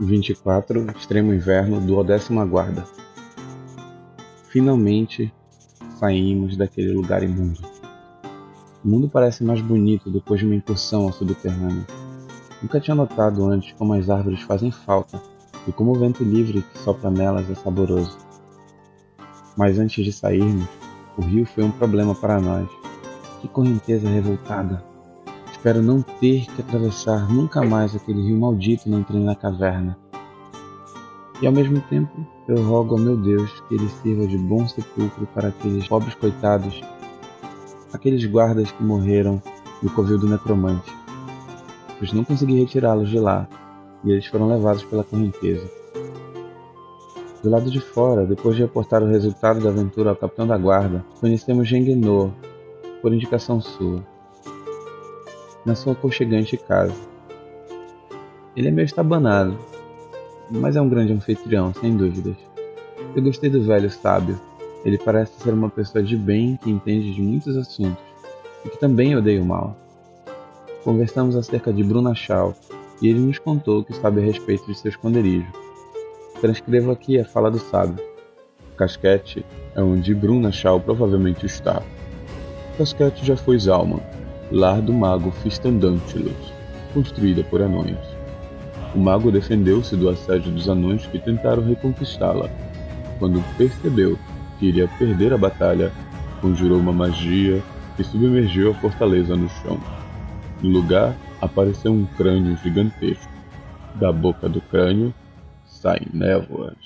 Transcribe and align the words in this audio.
24 0.00 0.90
Extremo 0.96 1.34
Inverno 1.34 1.78
do 1.78 2.02
Décima 2.02 2.46
Guarda. 2.46 2.84
Finalmente 4.48 5.32
saímos 5.98 6.56
daquele 6.56 6.92
lugar 6.92 7.22
imundo. 7.22 7.60
O 8.82 8.88
mundo 8.88 9.10
parece 9.10 9.44
mais 9.44 9.60
bonito 9.60 10.10
depois 10.10 10.40
de 10.40 10.46
uma 10.46 10.54
incursão 10.54 11.02
ao 11.02 11.12
subterrâneo. 11.12 11.84
Nunca 12.62 12.80
tinha 12.80 12.94
notado 12.94 13.44
antes 13.44 13.72
como 13.72 13.92
as 13.92 14.08
árvores 14.08 14.40
fazem 14.40 14.70
falta 14.70 15.20
e 15.68 15.72
como 15.72 15.92
o 15.92 15.98
vento 15.98 16.24
livre 16.24 16.62
que 16.62 16.78
sopra 16.78 17.10
nelas 17.10 17.50
é 17.50 17.54
saboroso. 17.54 18.16
Mas 19.54 19.78
antes 19.78 20.02
de 20.02 20.12
sairmos, 20.12 20.66
o 21.18 21.20
rio 21.20 21.44
foi 21.44 21.62
um 21.62 21.70
problema 21.70 22.14
para 22.14 22.40
nós. 22.40 22.66
Que 23.42 23.48
correnteza 23.48 24.08
revoltada! 24.08 24.89
Espero 25.60 25.82
não 25.82 26.00
ter 26.00 26.46
que 26.46 26.62
atravessar 26.62 27.30
nunca 27.30 27.60
mais 27.60 27.94
aquele 27.94 28.22
rio 28.22 28.38
maldito 28.38 28.88
e 28.88 28.90
não 28.90 29.00
entrei 29.00 29.20
na 29.20 29.34
caverna. 29.34 29.94
E 31.42 31.46
ao 31.46 31.52
mesmo 31.52 31.82
tempo, 31.82 32.26
eu 32.48 32.62
rogo 32.62 32.94
ao 32.94 32.98
meu 32.98 33.14
Deus 33.14 33.62
que 33.68 33.74
ele 33.74 33.86
sirva 34.02 34.26
de 34.26 34.38
bom 34.38 34.66
sepulcro 34.66 35.26
para 35.34 35.48
aqueles 35.48 35.86
pobres 35.86 36.14
coitados, 36.14 36.80
aqueles 37.92 38.24
guardas 38.24 38.72
que 38.72 38.82
morreram 38.82 39.42
no 39.82 39.90
covil 39.90 40.16
do 40.16 40.30
necromante, 40.30 40.90
pois 41.98 42.10
não 42.14 42.24
consegui 42.24 42.58
retirá-los 42.58 43.10
de 43.10 43.20
lá 43.20 43.46
e 44.02 44.12
eles 44.12 44.24
foram 44.24 44.48
levados 44.48 44.82
pela 44.84 45.04
correnteza. 45.04 45.70
Do 47.42 47.50
lado 47.50 47.70
de 47.70 47.80
fora, 47.80 48.24
depois 48.24 48.56
de 48.56 48.62
reportar 48.62 49.02
o 49.02 49.08
resultado 49.08 49.60
da 49.60 49.68
aventura 49.68 50.08
ao 50.08 50.16
capitão 50.16 50.46
da 50.46 50.56
guarda, 50.56 51.04
conhecemos 51.20 51.68
Gengenor, 51.68 52.30
por 53.02 53.12
indicação 53.12 53.60
sua 53.60 54.02
na 55.70 55.76
sua 55.76 55.92
aconchegante 55.92 56.56
casa. 56.56 56.92
Ele 58.56 58.66
é 58.66 58.70
meio 58.72 58.86
estabanado, 58.86 59.56
mas 60.50 60.74
é 60.74 60.80
um 60.80 60.88
grande 60.88 61.12
anfitrião, 61.12 61.72
sem 61.72 61.96
dúvidas. 61.96 62.34
Eu 63.14 63.22
gostei 63.22 63.48
do 63.48 63.62
velho 63.62 63.88
sábio. 63.88 64.38
Ele 64.84 64.98
parece 64.98 65.40
ser 65.40 65.54
uma 65.54 65.70
pessoa 65.70 66.02
de 66.02 66.16
bem 66.16 66.58
que 66.60 66.70
entende 66.70 67.14
de 67.14 67.22
muitos 67.22 67.56
assuntos 67.56 68.02
e 68.64 68.68
que 68.68 68.80
também 68.80 69.14
odeia 69.14 69.40
o 69.40 69.46
mal. 69.46 69.76
Conversamos 70.82 71.36
acerca 71.36 71.72
de 71.72 71.84
Bruna 71.84 72.16
Shaw 72.16 72.52
e 73.00 73.08
ele 73.08 73.20
nos 73.20 73.38
contou 73.38 73.80
o 73.80 73.84
que 73.84 73.94
sabe 73.94 74.20
a 74.20 74.24
respeito 74.24 74.66
de 74.66 74.76
seu 74.76 74.88
esconderijo. 74.88 75.46
Transcrevo 76.40 76.90
aqui 76.90 77.20
a 77.20 77.24
fala 77.24 77.48
do 77.48 77.60
sábio. 77.60 78.04
Casquete 78.76 79.46
é 79.76 79.80
onde 79.80 80.14
Bruna 80.14 80.50
Shaw 80.50 80.80
provavelmente 80.80 81.46
está. 81.46 81.80
Casquete 82.76 83.24
já 83.24 83.36
foi 83.36 83.58
Zalman, 83.58 84.00
lar 84.50 84.80
do 84.82 84.92
mago 84.92 85.30
Fistandantulus, 85.30 86.52
construída 86.92 87.44
por 87.44 87.62
anões. 87.62 87.98
O 88.94 88.98
mago 88.98 89.30
defendeu-se 89.30 89.94
do 89.96 90.08
assédio 90.08 90.50
dos 90.50 90.68
anões 90.68 91.06
que 91.06 91.18
tentaram 91.18 91.62
reconquistá-la. 91.62 92.50
Quando 93.18 93.42
percebeu 93.56 94.18
que 94.58 94.66
iria 94.66 94.88
perder 94.98 95.32
a 95.32 95.38
batalha, 95.38 95.92
conjurou 96.40 96.78
uma 96.78 96.92
magia 96.92 97.62
que 97.96 98.02
submergiu 98.02 98.72
a 98.72 98.74
fortaleza 98.74 99.36
no 99.36 99.48
chão. 99.48 99.78
No 100.60 100.70
lugar 100.70 101.14
apareceu 101.40 101.92
um 101.92 102.04
crânio 102.04 102.56
gigantesco. 102.56 103.30
Da 103.94 104.12
boca 104.12 104.48
do 104.48 104.60
crânio 104.60 105.14
saem 105.64 106.06
névoas. 106.12 106.76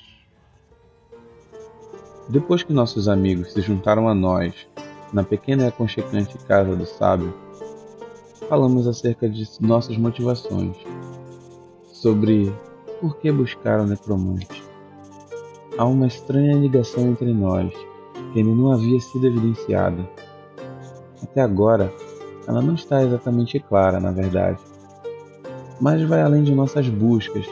Depois 2.29 2.63
que 2.63 2.73
nossos 2.73 3.07
amigos 3.07 3.53
se 3.53 3.61
juntaram 3.61 4.07
a 4.07 4.15
nós 4.15 4.67
na 5.13 5.23
pequena 5.23 5.63
e 5.63 5.67
aconchegante 5.67 6.37
casa 6.39 6.75
do 6.75 6.85
sábio, 6.85 7.33
falamos 8.49 8.87
acerca 8.87 9.27
de 9.27 9.47
nossas 9.59 9.97
motivações, 9.97 10.77
sobre 11.87 12.53
por 13.01 13.17
que 13.17 13.31
buscar 13.31 13.79
o 13.79 13.85
necromante. 13.85 14.63
Há 15.77 15.85
uma 15.85 16.07
estranha 16.07 16.55
ligação 16.55 17.09
entre 17.09 17.33
nós 17.33 17.73
que 18.31 18.39
ainda 18.39 18.51
não 18.51 18.71
havia 18.71 18.99
sido 18.99 19.27
evidenciada. 19.27 20.07
Até 21.21 21.41
agora, 21.41 21.91
ela 22.47 22.61
não 22.61 22.75
está 22.75 23.03
exatamente 23.03 23.59
clara, 23.59 23.99
na 23.99 24.11
verdade, 24.11 24.59
mas 25.81 26.01
vai 26.03 26.21
além 26.21 26.43
de 26.43 26.53
nossas 26.53 26.87
buscas 26.87 27.45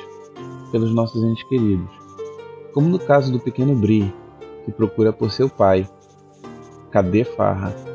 pelos 0.71 0.93
nossos 0.93 1.23
entes 1.23 1.43
queridos, 1.47 1.89
como 2.73 2.87
no 2.87 2.99
caso 2.99 3.31
do 3.31 3.39
pequeno 3.39 3.75
Bri, 3.75 4.13
que 4.65 4.71
procura 4.71 5.11
por 5.11 5.31
seu 5.31 5.49
pai. 5.49 5.87
Cadê 6.91 7.23
Farra? 7.23 7.92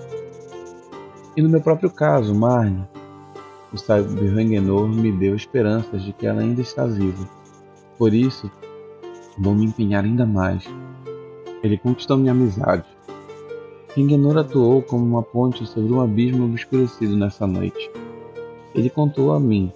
E 1.38 1.41
no 1.41 1.49
meu 1.49 1.60
próprio 1.60 1.88
caso, 1.88 2.34
Marne, 2.34 2.84
o 3.72 3.78
sábio 3.78 4.34
Rangenor 4.34 4.88
me 4.88 5.12
deu 5.12 5.37
esperanças 5.37 6.03
de 6.03 6.12
que 6.12 6.26
ela 6.26 6.41
ainda 6.41 6.60
está 6.60 6.84
viva. 6.84 7.28
Por 7.97 8.12
isso, 8.12 8.50
vou 9.38 9.54
me 9.54 9.65
empenhar 9.65 10.03
ainda 10.03 10.26
mais. 10.26 10.65
Ele 11.62 11.78
conquistou 11.78 12.16
minha 12.16 12.32
amizade. 12.32 12.84
Rangenor 13.97 14.37
atuou 14.38 14.82
como 14.82 15.04
uma 15.04 15.22
ponte 15.22 15.65
sobre 15.65 15.93
um 15.93 16.00
abismo 16.00 16.44
obscurecido 16.44 17.16
nessa 17.16 17.47
noite. 17.47 17.88
Ele 18.75 18.91
contou 18.91 19.31
a 19.32 19.38
mim 19.38 19.72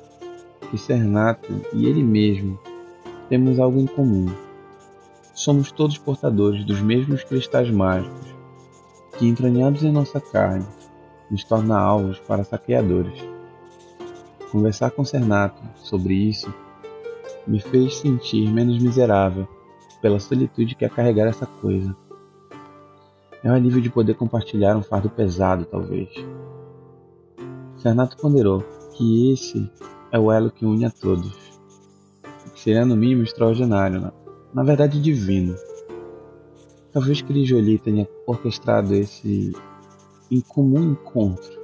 que 0.68 0.76
Cernato 0.76 1.48
e 1.72 1.86
ele 1.86 2.02
mesmo 2.02 2.58
temos 3.28 3.60
algo 3.60 3.78
em 3.78 3.86
comum. 3.86 4.26
Somos 5.32 5.70
todos 5.70 5.96
portadores 5.96 6.64
dos 6.64 6.80
mesmos 6.80 7.22
cristais 7.22 7.70
mágicos, 7.70 8.34
que 9.16 9.28
entranhados 9.28 9.84
em 9.84 9.92
nossa 9.92 10.20
carne, 10.20 10.66
nos 11.32 11.42
torna 11.44 11.78
alvos 11.78 12.18
para 12.20 12.44
saqueadores. 12.44 13.26
Conversar 14.50 14.90
com 14.90 15.02
Cernato 15.02 15.62
sobre 15.76 16.12
isso 16.12 16.52
me 17.46 17.58
fez 17.58 17.96
sentir 17.96 18.46
menos 18.52 18.78
miserável 18.80 19.48
pela 20.02 20.20
solitude 20.20 20.74
que 20.74 20.84
é 20.84 20.90
carregar 20.90 21.26
essa 21.26 21.46
coisa. 21.46 21.96
É 23.42 23.50
um 23.50 23.54
alívio 23.54 23.80
de 23.80 23.88
poder 23.88 24.14
compartilhar 24.14 24.76
um 24.76 24.82
fardo 24.82 25.08
pesado, 25.08 25.64
talvez. 25.64 26.10
Cernato 27.76 28.16
ponderou 28.18 28.62
que 28.92 29.32
esse 29.32 29.68
é 30.12 30.18
o 30.18 30.30
elo 30.30 30.50
que 30.50 30.66
une 30.66 30.84
a 30.84 30.90
todos, 30.90 31.58
que 32.52 32.60
seria 32.60 32.84
no 32.84 32.94
mínimo 32.94 33.22
extraordinário, 33.22 34.12
na, 34.52 34.62
verdade 34.62 35.00
divino. 35.00 35.56
Talvez 36.92 37.22
Cris 37.22 37.50
tenha 37.82 38.06
orquestrado 38.26 38.94
esse 38.94 39.52
incomum 40.32 40.92
encontro, 40.92 41.60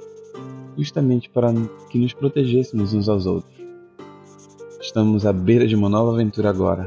justamente 0.77 1.27
para 1.27 1.51
que 1.89 1.97
nos 1.97 2.13
protegêssemos 2.13 2.93
uns 2.93 3.09
aos 3.09 3.25
outros. 3.25 3.59
Estamos 4.79 5.25
à 5.25 5.33
beira 5.33 5.67
de 5.67 5.75
uma 5.75 5.89
nova 5.89 6.13
aventura 6.13 6.49
agora. 6.49 6.85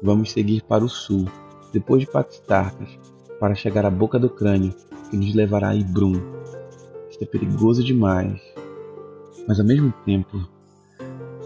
Vamos 0.00 0.30
seguir 0.30 0.62
para 0.62 0.84
o 0.84 0.88
sul, 0.88 1.26
depois 1.72 2.02
de 2.02 2.10
Patistarcas, 2.10 2.88
para 3.40 3.56
chegar 3.56 3.84
à 3.84 3.90
boca 3.90 4.18
do 4.18 4.30
crânio 4.30 4.72
que 5.10 5.16
nos 5.16 5.34
levará 5.34 5.70
a 5.70 5.74
Ibrum. 5.74 6.12
Isto 7.10 7.24
é 7.24 7.26
perigoso 7.26 7.82
demais, 7.82 8.40
mas 9.48 9.58
ao 9.58 9.66
mesmo 9.66 9.92
tempo 10.04 10.48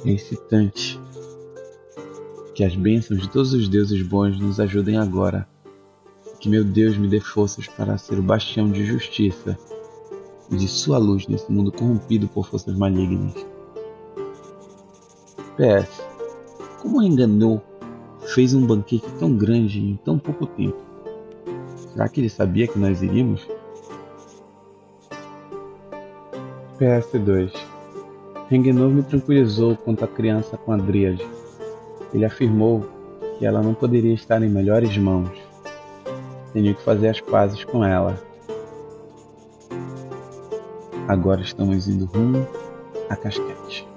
é 0.05 0.11
excitante. 0.13 1.01
Que 2.55 2.65
as 2.65 2.77
bênçãos 2.77 3.23
de 3.23 3.31
todos 3.31 3.53
os 3.53 3.67
deuses 3.69 4.01
bons 4.03 4.39
nos 4.39 4.61
ajudem 4.61 4.97
agora 4.97 5.49
que 6.45 6.49
meu 6.51 6.63
Deus 6.63 6.99
me 6.99 7.09
dê 7.09 7.21
forças 7.21 7.67
para 7.67 7.97
ser 7.97 8.19
o 8.19 8.23
bastião 8.23 8.71
de 8.71 8.85
justiça 8.85 9.59
e 10.51 10.57
de 10.57 10.69
sua 10.69 10.99
luz 10.99 11.27
nesse 11.27 11.51
mundo 11.51 11.73
corrompido 11.73 12.29
por 12.29 12.47
forças 12.47 12.77
malignas. 12.77 13.33
PS. 15.57 16.03
Como 16.83 17.03
enganou 17.03 17.63
fez 18.35 18.53
um 18.53 18.67
banquete 18.67 19.11
tão 19.19 19.35
grande 19.35 19.81
em 19.81 19.97
tão 19.97 20.19
pouco 20.19 20.45
tempo? 20.45 20.77
Será 21.95 22.11
que 22.11 22.21
ele 22.21 22.29
sabia 22.29 22.69
que 22.69 22.79
nós 22.79 23.01
iríamos? 23.01 23.49
PS2 26.79 27.55
Rengenov 28.51 28.93
me 28.93 29.03
tranquilizou 29.03 29.79
quanto 29.79 30.05
à 30.05 30.09
criança 30.09 30.59
com 30.59 30.73
a 30.73 30.77
Dríade. 30.77 31.27
Ele 32.13 32.27
afirmou 32.27 32.87
que 33.39 33.47
ela 33.47 33.63
não 33.63 33.73
poderia 33.73 34.13
estar 34.13 34.43
em 34.43 34.51
melhores 34.51 34.95
mãos 34.99 35.44
tenho 36.55 36.73
que 36.73 36.83
fazer 36.83 37.09
as 37.09 37.21
pazes 37.21 37.65
com 37.65 37.85
ela. 37.85 38.17
Agora 41.09 41.43
estamos 41.43 41.87
indo 41.89 42.07
rumo 42.07 42.47
a 43.11 43.17
Casquete. 43.17 43.94